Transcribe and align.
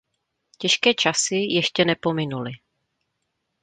Těžké 0.57 0.93
časy 0.93 1.35
ještě 1.35 1.85
nepominuly. 1.85 2.51